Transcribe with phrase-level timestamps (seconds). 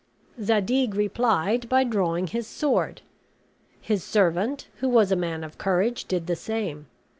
[0.41, 3.03] Zadig replied by drawing his sword;
[3.79, 6.87] his servant, who was a man of courage, did the same.